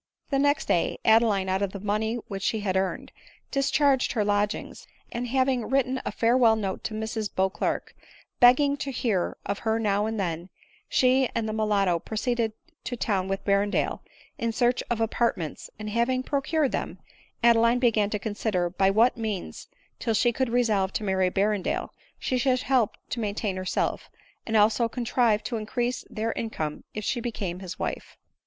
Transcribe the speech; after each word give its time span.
The 0.31 0.39
next 0.39 0.67
day 0.67 0.97
Adeline,' 1.05 1.47
out 1.47 1.61
of 1.61 1.73
the 1.73 1.79
money 1.79 2.15
which 2.15 2.41
she 2.41 2.61
had 2.61 2.75
earned, 2.75 3.11
discharged 3.51 4.13
her 4.13 4.25
lodgings; 4.25 4.87
and 5.11 5.27
having 5.27 5.63
written 5.69 6.01
a 6.03 6.11
farewell 6.11 6.55
note 6.55 6.83
to 6.85 6.95
Mrs 6.95 7.29
Beauclerc, 7.31 7.93
begging 8.39 8.77
to 8.77 8.89
hear 8.91 9.37
of 9.45 9.59
her 9.59 9.77
now 9.77 10.07
and 10.07 10.19
then, 10.19 10.49
she 10.89 11.29
and 11.35 11.47
the 11.47 11.53
mulatto 11.53 11.99
proceeded 11.99 12.53
to 12.85 12.97
town, 12.97 13.27
with 13.27 13.45
Berrendale, 13.45 13.99
in 14.39 14.51
search 14.51 14.81
of 14.89 14.99
apartments; 14.99 15.69
and 15.77 15.91
having 15.91 16.23
procured 16.23 16.71
them, 16.71 16.97
Adeline 17.43 17.77
began 17.77 18.09
to 18.09 18.17
consider 18.17 18.71
by 18.71 18.89
what 18.89 19.17
means, 19.17 19.67
till 19.99 20.15
she 20.15 20.33
could 20.33 20.49
resolve 20.49 20.91
to 20.93 21.03
marry 21.03 21.29
Berrendale, 21.29 21.89
she 22.17 22.39
should 22.39 22.61
help 22.61 22.95
to 23.09 23.19
maintain 23.19 23.55
herself, 23.55 24.09
and 24.47 24.57
also 24.57 24.89
contrive 24.89 25.43
to 25.43 25.57
increase 25.57 26.03
their 26.09 26.31
income 26.31 26.85
if 26.95 27.03
she 27.03 27.19
became 27.19 27.59
his 27.59 27.77
wife. 27.77 28.17